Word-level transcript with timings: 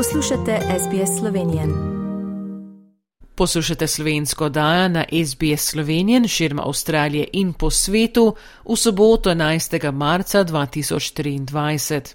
Poslušate 0.00 0.58
SBS 0.78 1.18
Slovenijo. 1.18 1.62
Poslušate 3.34 3.86
slovensko 3.86 4.48
dajo 4.48 4.88
na 4.88 5.04
SBS 5.24 5.70
Slovenijo, 5.70 6.28
širma 6.28 6.62
Avstralije 6.66 7.28
in 7.32 7.52
po 7.52 7.70
svetu 7.70 8.34
v 8.64 8.76
soboto 8.76 9.30
11. 9.30 9.92
marca 9.92 10.44
2023. 10.44 12.14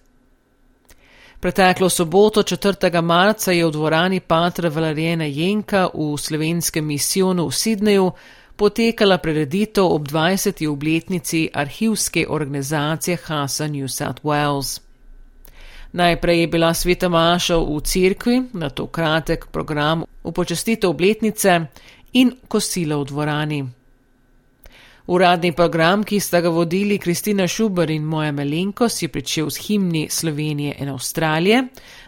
Preteklo 1.40 1.90
soboto 1.90 2.44
4. 2.44 3.02
marca 3.02 3.52
je 3.52 3.66
v 3.66 3.72
dvorani 3.72 4.20
Patra 4.20 4.70
Valarijena 4.70 5.26
Jenka 5.26 5.90
v 5.94 6.18
slovenskem 6.18 6.86
misijonu 6.86 7.48
v 7.48 7.52
Sidneju 7.52 8.12
potekala 8.56 9.18
prededitev 9.18 9.86
ob 9.86 10.08
20. 10.08 10.70
obletnici 10.70 11.50
arhivske 11.54 12.26
organizacije 12.30 13.18
Hasa 13.24 13.68
New 13.68 13.88
South 13.88 14.22
Wales. 14.24 14.85
Najprej 15.96 16.40
je 16.40 16.48
bila 16.48 16.74
sveta 16.74 17.08
Maša 17.10 17.56
v 17.56 17.80
cerkvi, 17.80 18.42
na 18.54 18.70
to 18.70 18.88
kratek 18.92 19.48
program 19.48 20.04
v 20.04 20.32
počastitev 20.32 20.92
obletnice 20.92 21.72
in 22.20 22.36
kosila 22.48 23.00
v 23.00 23.06
dvorani. 23.08 23.60
Uradni 25.08 25.54
program, 25.56 26.04
ki 26.04 26.20
sta 26.20 26.42
ga 26.42 26.50
vodili 26.50 26.98
Kristina 27.00 27.48
Šuber 27.48 27.90
in 27.94 28.04
moja 28.04 28.32
Melenko, 28.32 28.90
si 28.90 29.08
pričel 29.08 29.48
s 29.50 29.68
himni 29.68 30.10
Slovenije 30.10 30.76
in 30.80 30.90
Avstralije, 30.90 31.64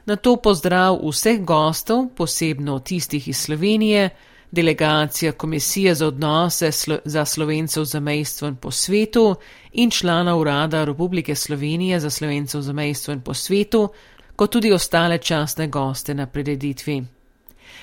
na 0.06 0.16
to 0.16 0.36
pozdrav 0.36 1.00
vseh 1.04 1.40
gostov, 1.46 2.10
posebno 2.18 2.80
tistih 2.80 3.28
iz 3.28 3.38
Slovenije, 3.38 4.10
delegacija 4.52 5.32
Komisije 5.32 5.96
za 5.96 6.08
odnose 6.08 6.72
slo 6.72 6.98
za 7.06 7.26
slovencev 7.26 7.84
za 7.84 8.00
mejstvo 8.00 8.48
in 8.48 8.56
po 8.56 8.72
svetu 8.72 9.36
in 9.74 9.92
člana 9.92 10.36
Urada 10.36 10.84
Republike 10.84 11.36
Slovenije 11.36 12.00
za 12.00 12.10
slovencev 12.10 12.62
za 12.62 12.74
mejstvo 12.74 13.14
in 13.14 13.22
po 13.22 13.34
svetu, 13.34 13.90
kot 14.36 14.52
tudi 14.52 14.72
ostale 14.72 15.18
častne 15.18 15.68
goste 15.68 16.14
na 16.14 16.26
prededitvi. 16.26 17.04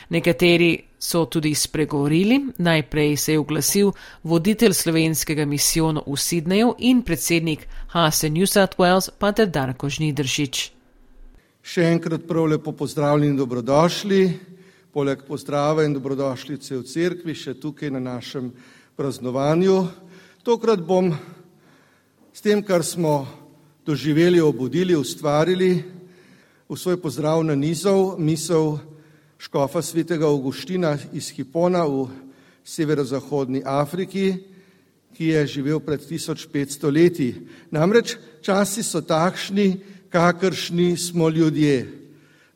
Nekateri 0.09 0.79
so 0.99 1.25
tudi 1.25 1.55
spregovorili, 1.55 2.41
najprej 2.59 3.17
se 3.17 3.33
je 3.33 3.39
oglasil 3.39 3.93
voditelj 4.23 4.73
slovenskega 4.73 5.45
misijona 5.45 6.01
v 6.07 6.17
Sidneju 6.17 6.75
in 6.79 7.03
predsednik 7.03 7.67
Hase 7.87 8.31
New 8.31 8.47
South 8.47 8.77
Wales, 8.79 9.11
pater 9.19 9.47
Darko 9.47 9.89
Žnidršič. 9.89 10.71
Še 11.63 11.85
enkrat 11.85 12.27
prav 12.29 12.45
lepo 12.45 12.73
pozdravljeni 12.73 13.31
in 13.33 13.37
dobrodošli 13.37 14.54
poleg 14.95 15.25
pozdrava 15.27 15.83
in 15.83 15.97
dobrodošlice 15.97 16.77
v 16.79 16.87
cerkvi, 16.87 17.35
še 17.35 17.57
tukaj 17.59 17.91
na 17.91 17.99
našem 17.99 18.53
praznovanju. 18.95 19.89
Tokrat 20.47 20.79
bom 20.87 21.11
s 22.31 22.39
tem, 22.39 22.63
kar 22.63 22.87
smo 22.87 23.27
doživeli, 23.83 24.39
obudili, 24.39 24.95
ustvarili, 24.95 25.83
v 26.71 26.79
svoj 26.79 27.01
pozdrav 27.03 27.43
na 27.43 27.59
nizov 27.59 28.23
misel 28.23 28.79
škofa 29.35 29.83
svetega 29.83 30.31
Augustina 30.31 30.95
iz 31.11 31.35
Hipona 31.35 31.83
v 31.91 32.07
severozahodni 32.63 33.67
Afriki, 33.67 34.39
ki 35.11 35.35
je 35.35 35.59
živel 35.59 35.83
pred 35.83 35.99
1500 35.99 36.95
leti. 36.95 37.35
Namreč 37.75 38.15
časi 38.47 38.87
so 38.87 39.03
takšni, 39.03 39.75
kakršni 40.07 40.95
smo 40.95 41.27
ljudje. 41.29 42.04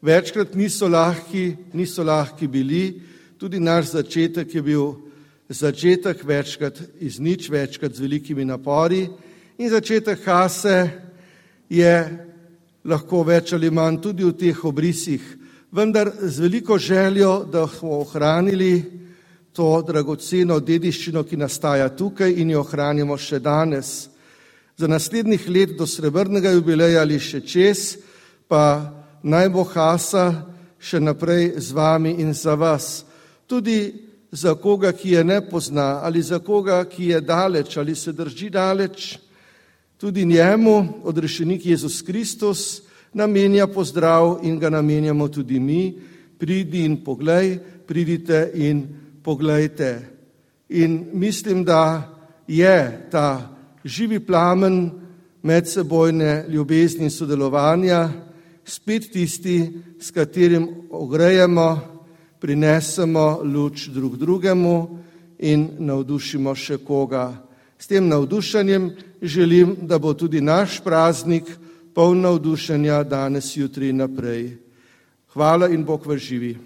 Večkrat 0.03 0.55
niso 0.55 0.87
lahki, 0.87 1.57
niso 1.75 2.05
lahki 2.07 2.47
bili, 2.47 3.01
tudi 3.39 3.59
naš 3.59 3.97
začetek 3.97 4.55
je 4.55 4.61
bil 4.63 4.93
začetek 5.49 6.23
večkrat 6.25 6.79
iz 7.03 7.19
nič, 7.19 7.49
večkrat 7.51 7.97
z 7.97 8.01
velikimi 8.01 8.45
napori. 8.45 9.09
In 9.59 9.71
začetek 9.71 10.23
hase 10.23 10.91
je 11.67 11.95
lahko 12.85 13.25
več 13.27 13.53
ali 13.53 13.71
manj 13.75 13.99
tudi 13.99 14.23
v 14.23 14.37
teh 14.39 14.61
obrisih, 14.71 15.25
vendar 15.75 16.13
z 16.23 16.47
veliko 16.47 16.79
željo, 16.79 17.43
da 17.51 17.67
smo 17.67 17.99
ohranili 17.99 18.85
to 19.51 19.83
dragoceno 19.83 20.61
dediščino, 20.61 21.25
ki 21.27 21.37
nastaja 21.37 21.89
tukaj 21.91 22.39
in 22.39 22.55
jo 22.55 22.63
ohranimo 22.63 23.19
še 23.19 23.43
danes. 23.43 24.07
Za 24.79 24.87
naslednjih 24.87 25.49
let 25.51 25.75
do 25.75 25.91
srebrnega 25.91 26.55
jubileja 26.55 27.03
ali 27.03 27.19
še 27.19 27.43
čez 27.43 27.99
pa 28.47 28.95
naj 29.23 29.49
bo 29.49 29.65
Hasa 29.65 30.47
še 30.79 31.01
naprej 31.01 31.59
z 31.59 31.73
vami 31.75 32.19
in 32.23 32.35
za 32.35 32.55
vas. 32.55 33.05
Tudi 33.47 34.09
za 34.33 34.55
koga, 34.55 34.93
ki 34.93 35.11
je 35.11 35.25
ne 35.25 35.41
pozna, 35.41 36.01
ali 36.05 36.23
za 36.23 36.39
koga, 36.39 36.85
ki 36.85 37.15
je 37.17 37.21
daleč 37.21 37.77
ali 37.77 37.95
se 37.95 38.13
drži 38.13 38.51
daleč, 38.51 39.19
tudi 39.99 40.25
njemu, 40.25 41.03
odrešenik 41.05 41.67
Jezus 41.67 42.03
Kristus, 42.03 42.83
namenja 43.13 43.67
pozdrav 43.67 44.39
in 44.43 44.59
ga 44.59 44.71
namenjamo 44.71 45.29
tudi 45.29 45.61
mi. 45.61 45.99
Pridi 46.39 46.85
in 46.85 47.03
poglej, 47.05 47.59
pridite 47.87 48.51
in 48.55 48.87
poglejte. 49.23 50.07
In 50.69 51.11
mislim, 51.13 51.65
da 51.65 52.15
je 52.47 53.09
ta 53.11 53.51
živi 53.85 54.21
plamen 54.21 54.91
medsebojne 55.43 56.45
ljubezni 56.49 57.05
in 57.05 57.11
sodelovanja, 57.11 58.28
spet 58.69 59.13
tisti, 59.13 59.71
s 60.01 60.11
katerim 60.11 60.69
ogrejemo, 60.91 61.79
prinesemo 62.41 63.41
luč 63.43 63.89
drug 63.89 64.17
drugemu 64.17 64.99
in 65.39 65.69
navdušimo 65.79 66.55
še 66.55 66.79
koga. 66.87 67.33
S 67.79 67.87
tem 67.87 68.09
navdušenjem 68.09 68.91
želim, 69.23 69.77
da 69.83 69.99
bo 69.99 70.15
tudi 70.15 70.41
naš 70.41 70.81
praznik 70.85 71.45
poln 71.95 72.21
navdušenja 72.21 73.03
danes, 73.05 73.57
jutri 73.57 73.89
in 73.89 74.03
naprej. 74.03 74.57
Hvala 75.35 75.69
in 75.69 75.85
Bog 75.85 76.07
vas 76.07 76.21
živi. 76.21 76.57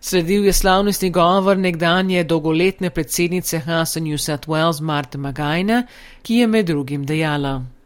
Sledil 0.00 0.44
je 0.44 0.52
slavnostni 0.52 1.10
govor 1.10 1.58
nekdanje 1.58 2.24
dolgoletne 2.24 2.90
predsednice 2.90 3.58
Hasa 3.58 4.00
New 4.00 4.18
South 4.18 4.48
Wales 4.48 4.80
Marta 4.80 5.18
Magajna, 5.18 5.82
ki 6.22 6.34
je 6.34 6.46
med 6.46 6.66
drugim 6.66 7.06
dejala. 7.06 7.77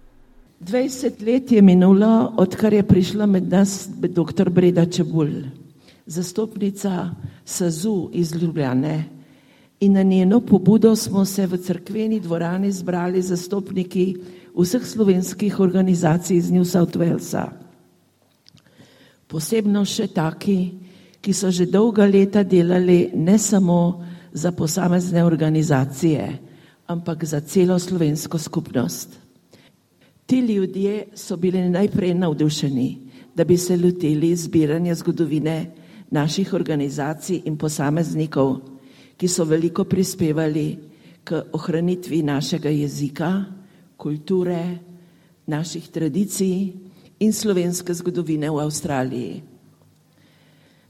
20 0.62 1.26
let 1.26 1.52
je 1.52 1.62
minulo, 1.62 2.32
odkar 2.36 2.72
je 2.72 2.82
prišla 2.82 3.26
med 3.26 3.48
nas 3.50 3.88
dr. 3.98 4.50
Breda 4.50 4.86
Čebul, 4.86 5.28
zastopnica 6.06 7.10
SAZU 7.44 8.10
iz 8.12 8.32
Ljubljane. 8.32 9.04
In 9.80 9.92
na 9.92 10.02
njeno 10.02 10.40
pobudo 10.40 10.96
smo 10.96 11.24
se 11.24 11.46
v 11.46 11.58
crkveni 11.58 12.20
dvorani 12.20 12.70
zbrali 12.72 13.22
zastopniki 13.22 14.16
vseh 14.54 14.86
slovenskih 14.86 15.60
organizacij 15.60 16.36
iz 16.36 16.50
New 16.50 16.64
South 16.64 16.94
Walesa. 16.96 17.48
Posebno 19.26 19.82
še 19.84 20.06
taki, 20.14 20.70
ki 21.20 21.32
so 21.32 21.50
že 21.50 21.66
dolga 21.66 22.06
leta 22.06 22.42
delali 22.42 23.10
ne 23.14 23.38
samo 23.38 24.04
za 24.32 24.52
posamezne 24.52 25.24
organizacije, 25.24 26.38
ampak 26.86 27.24
za 27.24 27.40
celo 27.40 27.78
slovensko 27.78 28.38
skupnost. 28.38 29.21
Ti 30.32 30.38
ljudje 30.40 31.04
so 31.14 31.36
bili 31.36 31.68
najprej 31.68 32.14
navdušeni, 32.14 32.98
da 33.34 33.44
bi 33.44 33.56
se 33.56 33.76
lotili 33.76 34.36
zbiranja 34.36 34.94
zgodovine 34.94 35.70
naših 36.10 36.54
organizacij 36.54 37.42
in 37.44 37.58
posameznikov, 37.58 38.54
ki 39.16 39.28
so 39.28 39.44
veliko 39.44 39.84
prispevali 39.84 40.78
k 41.24 41.42
ohranitvi 41.52 42.22
našega 42.22 42.68
jezika, 42.72 43.44
kulture, 43.96 44.78
naših 45.46 45.88
tradicij 45.88 46.72
in 47.20 47.32
slovenske 47.32 47.94
zgodovine 47.94 48.50
v 48.50 48.62
Avstraliji. 48.64 49.42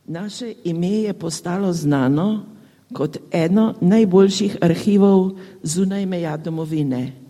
Naše 0.07 0.55
ime 0.65 0.93
je 1.03 1.13
postalo 1.13 1.73
znano 1.73 2.47
kot 2.95 3.19
eno 3.31 3.75
najboljših 3.81 4.57
arhivov 4.61 5.35
zunaj 5.63 6.07
meja 6.07 6.37
domovine 6.37 7.22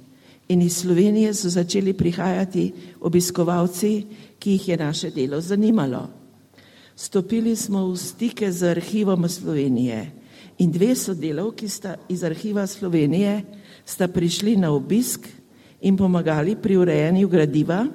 in 0.52 0.62
iz 0.62 0.76
Slovenije 0.76 1.34
so 1.34 1.48
začeli 1.48 1.92
prihajati 1.96 2.72
obiskovalci, 3.00 3.93
ki 4.38 4.50
jih 4.50 4.69
je 4.69 4.76
naše 4.76 5.10
delo 5.10 5.40
zanimalo. 5.40 6.08
Stopili 6.96 7.56
smo 7.56 7.88
v 7.88 7.96
stike 7.96 8.52
z 8.52 8.76
arhivom 8.76 9.28
Slovenije 9.28 10.10
in 10.58 10.70
dve 10.70 10.94
sodelavki 10.94 11.69
sta 11.69 11.96
iz 12.08 12.25
arhiva 12.25 12.66
Slovenije 12.66 13.43
sta 13.84 14.08
prišli 14.08 14.56
na 14.56 14.70
obisk 14.70 15.26
in 15.81 15.96
pomagali 15.96 16.56
pri 16.56 16.76
urejanju 16.76 17.28
gradiva, 17.28 17.87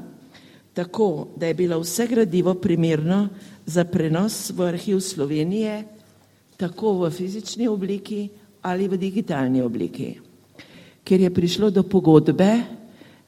tako 0.73 1.27
da 1.37 1.47
je 1.47 1.53
bilo 1.53 1.79
vse 1.79 2.07
gradivo 2.07 2.53
primerno 2.53 3.29
za 3.65 3.85
prenos 3.85 4.49
v 4.49 4.65
arhiv 4.65 4.99
Slovenije, 4.99 5.83
tako 6.57 7.05
v 7.05 7.11
fizični 7.11 7.67
obliki 7.67 8.29
ali 8.61 8.87
v 8.87 8.97
digitalni 8.97 9.61
obliki 9.61 10.26
ker 11.07 11.23
je 11.23 11.31
prišlo 11.31 11.69
do 11.71 11.87
pogodbe 11.87 12.51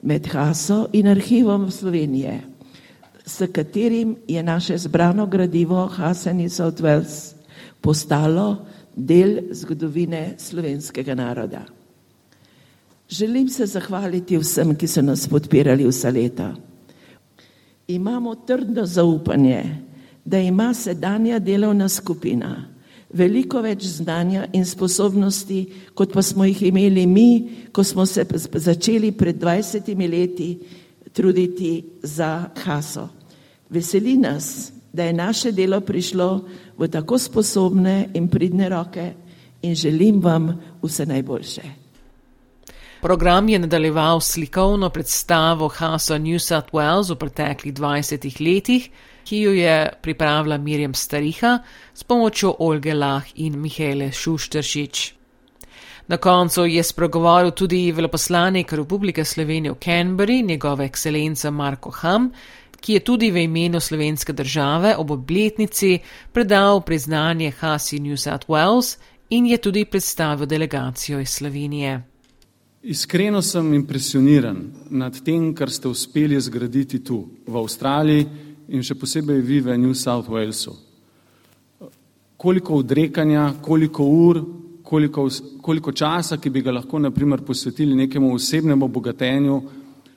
med 0.03 0.27
Haso 0.27 0.87
in 0.93 1.07
arhivom 1.07 1.71
Slovenije, 1.71 2.41
s 3.25 3.47
katerim 3.53 4.15
je 4.27 4.43
naše 4.43 4.77
zbrano 4.77 5.27
gradivo 5.27 5.85
Hasen 5.87 6.39
in 6.39 6.49
South 6.49 6.81
Wales 6.81 7.33
postalo 7.81 8.65
del 8.95 9.39
zgodovine 9.51 10.35
slovenskega 10.37 11.15
naroda. 11.15 11.61
Želim 13.09 13.49
se 13.49 13.65
zahvaliti 13.65 14.37
vsem, 14.37 14.75
ki 14.75 14.87
so 14.87 15.01
nas 15.01 15.27
podpirali 15.27 15.87
vsa 15.87 16.09
leta. 16.09 16.55
Imamo 17.87 18.35
trdno 18.35 18.85
zaupanje, 18.85 19.63
da 20.25 20.37
ima 20.37 20.73
sedanja 20.73 21.39
delovna 21.39 21.89
skupina 21.89 22.65
veliko 23.09 23.61
več 23.61 23.85
znanja 23.99 24.47
in 24.53 24.65
sposobnosti, 24.65 25.59
kot 25.93 26.13
pa 26.13 26.21
smo 26.21 26.45
jih 26.45 26.61
imeli 26.69 27.05
mi, 27.07 27.29
ko 27.71 27.83
smo 27.83 28.05
se 28.05 28.25
začeli 28.53 29.11
pred 29.11 29.39
20 29.41 30.09
leti 30.09 30.49
truditi 31.13 31.85
za 32.03 32.49
Haso. 32.63 33.07
Veseli 33.69 34.17
nas, 34.17 34.71
da 34.93 35.03
je 35.03 35.13
naše 35.13 35.51
delo 35.51 35.81
prišlo 35.81 36.45
v 36.77 36.87
tako 36.87 37.17
sposobne 37.17 38.09
in 38.13 38.27
pridne 38.27 38.69
roke 38.69 39.13
in 39.61 39.75
želim 39.75 40.21
vam 40.21 40.53
vse 40.81 41.05
najboljše. 41.05 41.61
Program 43.01 43.49
je 43.49 43.59
nadaljeval 43.59 44.19
slikovno 44.19 44.89
predstavo 44.89 45.67
Haso 45.67 46.17
New 46.17 46.39
South 46.39 46.71
Wales 46.73 47.13
v 47.13 47.15
preteklih 47.15 47.73
20 47.73 48.41
letih, 48.41 48.89
ki 49.29 49.39
jo 49.39 49.51
je 49.53 49.89
pripravila 50.01 50.57
Mirjam 50.57 50.93
Stariha 50.93 51.59
s 51.93 52.03
pomočjo 52.03 52.55
Olge 52.59 52.93
Lah 52.93 53.23
in 53.35 53.59
Mihele 53.61 54.11
Šušteršič. 54.11 55.13
Na 56.07 56.17
koncu 56.17 56.65
je 56.65 56.83
spregovoril 56.83 57.51
tudi 57.51 57.91
veleposlanik 57.91 58.73
Republike 58.73 59.25
Slovenije 59.25 59.71
v 59.71 59.77
Canberri, 59.85 60.41
njegova 60.41 60.83
ekscelenca 60.83 61.51
Marko 61.51 61.91
Ham, 61.91 62.31
ki 62.81 62.93
je 62.93 62.99
tudi 62.99 63.31
v 63.31 63.43
imenu 63.43 63.79
slovenske 63.79 64.33
države 64.33 64.95
ob 64.97 65.11
obletnici 65.11 65.99
predal 66.33 66.81
priznanje 66.81 67.51
Hasi 67.51 67.99
New 67.99 68.17
South 68.17 68.47
Wales 68.47 68.97
in 69.29 69.45
je 69.45 69.57
tudi 69.57 69.85
predstavil 69.85 70.45
delegacijo 70.45 71.19
iz 71.19 71.29
Slovenije. 71.29 72.01
Iskreno 72.81 73.41
sem 73.41 73.73
impresioniran 73.73 74.71
nad 74.89 75.23
tem, 75.23 75.53
kar 75.55 75.69
ste 75.69 75.87
uspeli 75.87 76.41
zgraditi 76.41 77.03
tu, 77.03 77.27
v 77.47 77.57
Avstraliji 77.57 78.48
in 78.69 78.83
še 78.85 78.95
posebej 78.95 79.41
vi 79.41 79.59
v 79.65 79.77
New 79.77 79.93
South 79.97 80.29
Walesu. 80.29 80.75
Koliko 82.39 82.79
odrekanja, 82.79 83.53
koliko 83.61 84.05
ur, 84.05 84.39
koliko, 84.83 85.27
koliko 85.61 85.91
časa, 85.91 86.37
ki 86.37 86.49
bi 86.49 86.63
ga 86.65 86.71
lahko 86.71 86.99
naprimer 86.99 87.43
posvetili 87.45 87.97
nekemu 87.97 88.31
osebnemu 88.35 88.85
obogatenju, 88.85 89.59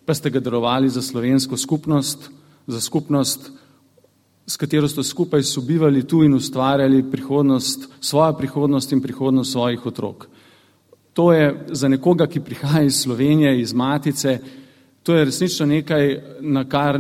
pa 0.05 0.15
ste 0.15 0.31
ga 0.31 0.41
darovali 0.41 0.89
za 0.89 1.03
slovensko 1.03 1.57
skupnost, 1.57 2.31
za 2.67 2.81
skupnost, 2.81 3.51
s 4.47 4.57
katero 4.57 4.89
ste 4.89 5.03
skupaj 5.03 5.43
sobivali 5.43 6.07
tu 6.07 6.23
in 6.25 6.35
ustvarjali 6.35 7.05
prihodnost, 7.11 7.89
svojo 8.01 8.33
prihodnost 8.39 8.93
in 8.93 9.03
prihodnost 9.03 9.53
svojih 9.53 9.87
otrok. 9.87 10.27
To 11.13 11.33
je 11.33 11.67
za 11.69 11.89
nekoga, 11.89 12.27
ki 12.27 12.41
prihaja 12.41 12.87
iz 12.89 13.03
Slovenije, 13.03 13.61
iz 13.61 13.73
Matice, 13.73 14.39
to 15.03 15.15
je 15.15 15.25
resnično 15.25 15.67
nekaj, 15.67 16.21
na 16.41 16.65
kar 16.69 16.99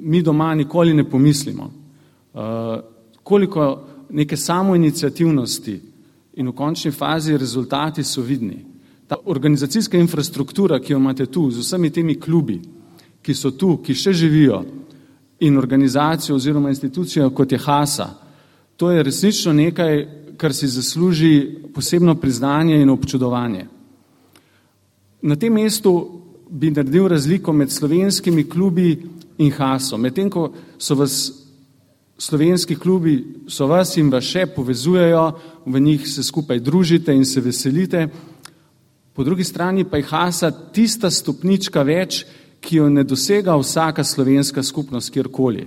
mi 0.00 0.22
doma 0.22 0.54
nikoli 0.54 0.94
ne 0.94 1.10
pomislimo. 1.10 1.70
Uh, 2.34 2.40
koliko 3.22 3.86
neke 4.10 4.36
samoinicijativnosti 4.36 5.80
in 6.36 6.48
v 6.48 6.52
končni 6.52 6.90
fazi 6.90 7.36
rezultati 7.36 8.04
so 8.04 8.22
vidni. 8.22 8.64
Ta 9.06 9.16
organizacijska 9.24 9.98
infrastruktura, 9.98 10.80
ki 10.80 10.92
jo 10.92 10.98
imate 10.98 11.26
tu, 11.26 11.50
z 11.50 11.58
vsemi 11.58 11.90
temi 11.90 12.20
klubi, 12.20 12.60
ki 13.22 13.34
so 13.34 13.50
tu, 13.50 13.76
ki 13.82 13.94
še 13.94 14.12
živijo, 14.12 14.64
in 15.40 15.58
organizacijo 15.58 16.36
oziroma 16.36 16.68
institucijo, 16.68 17.30
kot 17.30 17.52
je 17.52 17.58
Hasa, 17.58 18.08
to 18.76 18.90
je 18.90 19.02
resnično 19.02 19.52
nekaj, 19.52 20.06
kar 20.36 20.54
si 20.54 20.68
zasluži 20.68 21.56
posebno 21.74 22.14
priznanje 22.14 22.80
in 22.82 22.90
občudovanje. 22.90 23.66
Na 25.22 25.36
tem 25.36 25.52
mestu 25.52 26.22
bi 26.50 26.70
naredil 26.70 27.08
razliko 27.08 27.52
med 27.52 27.70
slovenskimi 27.70 28.48
klubi 28.48 29.02
in 29.38 29.50
Haso. 29.52 29.98
Medtem 29.98 30.30
ko 30.30 30.52
so 30.78 30.94
vas 30.94 31.32
slovenski 32.18 32.76
klubi, 32.76 33.24
so 33.48 33.66
vas 33.66 33.96
in 33.96 34.10
vas 34.10 34.24
še 34.24 34.46
povezujejo, 34.46 35.26
v 35.66 35.80
njih 35.80 36.08
se 36.08 36.22
skupaj 36.22 36.60
družite 36.60 37.14
in 37.14 37.24
se 37.24 37.40
veselite, 37.40 38.08
po 39.12 39.24
drugi 39.24 39.44
strani 39.44 39.84
pa 39.84 39.96
je 39.96 40.08
Hasa 40.08 40.50
tista 40.50 41.10
stopnička 41.10 41.82
več, 41.82 42.24
ki 42.60 42.76
jo 42.76 42.88
ne 42.90 43.04
dosega 43.04 43.54
vsaka 43.56 44.04
slovenska 44.04 44.62
skupnost 44.62 45.12
kjerkoli. 45.12 45.66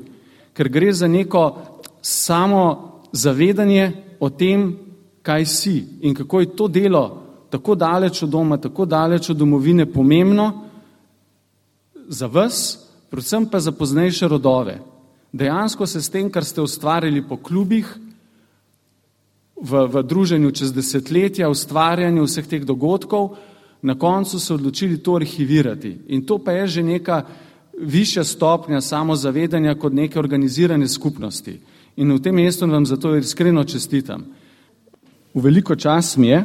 Ker 0.54 0.70
gre 0.70 0.92
za 0.94 1.08
neko 1.08 1.44
samo 2.02 2.64
zavedanje 3.14 3.92
o 4.20 4.30
tem, 4.30 4.74
kaj 5.24 5.46
si 5.46 5.84
in 6.02 6.16
kako 6.16 6.40
je 6.40 6.56
to 6.56 6.68
delo 6.68 7.04
tako 7.50 7.76
daleč 7.76 8.24
od 8.24 8.30
doma, 8.30 8.58
tako 8.58 8.86
daleč 8.86 9.30
od 9.30 9.38
domovine 9.38 9.86
pomembno, 9.86 10.69
za 12.10 12.28
vas, 12.28 12.80
predvsem 13.10 13.46
pa 13.46 13.60
za 13.60 13.72
poznejše 13.72 14.28
rodove. 14.28 14.80
Dejansko 15.32 15.86
se 15.88 16.02
s 16.02 16.10
tem, 16.10 16.30
kar 16.32 16.46
ste 16.46 16.62
ustvarili 16.62 17.22
po 17.22 17.38
klubih, 17.38 17.86
v, 19.62 19.86
v 19.88 20.04
druženju 20.04 20.52
čez 20.52 20.74
desetletja, 20.74 21.50
ustvarjanju 21.50 22.26
vseh 22.26 22.48
teh 22.48 22.66
dogodkov, 22.66 23.36
na 23.82 23.96
koncu 23.96 24.40
se 24.40 24.54
odločili 24.54 24.98
to 24.98 25.16
arhivirati. 25.16 25.98
In 26.08 26.26
to 26.26 26.38
pa 26.38 26.52
je 26.52 26.68
že 26.68 26.84
neka 26.84 27.22
višja 27.80 28.24
stopnja 28.24 28.82
samozavedanja 28.82 29.76
kot 29.76 29.94
neke 29.94 30.20
organizirane 30.20 30.88
skupnosti. 30.88 31.60
In 31.96 32.12
v 32.12 32.20
tem 32.20 32.36
mestu 32.36 32.68
vam 32.68 32.86
zato 32.86 33.16
iskreno 33.16 33.64
čestitam. 33.64 34.26
V 35.34 35.42
veliko 35.44 35.76
čas 35.76 36.18
mi 36.18 36.28
je, 36.28 36.44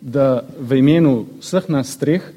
da 0.00 0.42
v 0.60 0.78
imenu 0.78 1.26
vseh 1.40 1.68
nas 1.68 1.96
treh 1.96 2.20
Eh, 2.20 2.35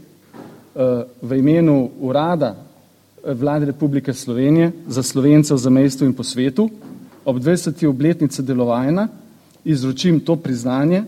v 1.21 1.38
imenu 1.38 1.89
urada 2.00 2.56
eh, 2.56 3.33
vlade 3.33 3.66
Republike 3.66 4.13
Slovenije 4.13 4.71
za 4.88 5.04
Slovence 5.04 5.54
v 5.54 5.57
zamestju 5.57 6.07
in 6.07 6.13
po 6.13 6.24
svetu 6.24 6.69
ob 7.25 7.38
20. 7.38 7.88
obletnici 7.88 8.44
delovanja 8.44 9.07
izročim 9.66 10.19
to 10.19 10.36
priznanje 10.36 11.04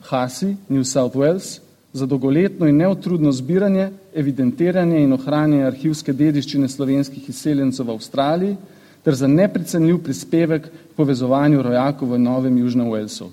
Hasi 0.00 0.56
New 0.68 0.84
South 0.84 1.16
Wales 1.16 1.60
za 1.92 2.06
dolgoletno 2.06 2.66
in 2.66 2.76
neutrudno 2.76 3.32
zbiranje, 3.32 3.90
evidentiranje 4.14 5.02
in 5.02 5.12
ohranjanje 5.12 5.64
arhivske 5.64 6.12
dediščine 6.12 6.68
slovenskih 6.68 7.28
izseljencev 7.28 7.86
v 7.86 7.94
Avstraliji 7.94 8.56
ter 9.04 9.14
za 9.14 9.26
neprecenljiv 9.26 10.02
prispevek 10.04 10.66
k 10.66 10.96
povezovanju 10.96 11.62
rojakov 11.62 12.12
v 12.12 12.18
Novem 12.18 12.58
Južnem 12.58 12.90
Walesu. 12.90 13.30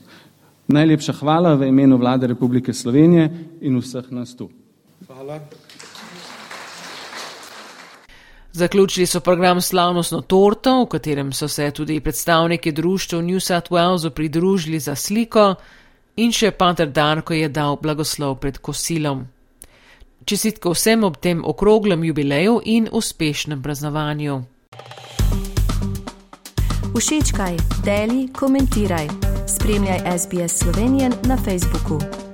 Najlepša 0.68 1.14
hvala 1.14 1.56
v 1.56 1.68
imenu 1.68 1.98
vlade 1.98 2.28
Republike 2.28 2.74
Slovenije 2.74 3.30
in 3.62 3.78
vseh 3.80 4.12
nas 4.12 4.36
tu. 4.36 4.50
Hvala. 5.06 5.40
Zaključili 8.52 9.06
so 9.06 9.20
program 9.20 9.62
Slavnostno 9.62 10.22
torto, 10.22 10.84
v 10.84 10.90
katerem 10.90 11.34
so 11.34 11.48
se 11.48 11.72
tudi 11.72 12.00
predstavniki 12.00 12.72
društva 12.72 13.22
New 13.22 13.40
South 13.40 13.72
Walesu 13.72 14.10
pridružili 14.10 14.80
za 14.80 14.96
sliko 14.96 15.56
in 16.16 16.32
še 16.32 16.52
Pater 16.52 16.90
Darko 16.90 17.34
je 17.34 17.50
dal 17.50 17.78
blagoslov 17.82 18.40
pred 18.42 18.58
kosilom. 18.58 19.28
Čestitke 20.26 20.70
vsem 20.74 21.04
ob 21.04 21.18
tem 21.22 21.46
okroglem 21.46 22.04
jubileju 22.04 22.62
in 22.66 22.90
uspešnem 22.92 23.62
praznovanju. 23.64 24.44
Všečkaj, 26.98 27.58
deli, 27.86 28.28
komentiraj. 28.34 29.08
Spremljaj 29.48 30.18
SBS 30.18 30.60
Slovenijo 30.60 31.14
na 31.24 31.38
Facebooku. 31.38 32.27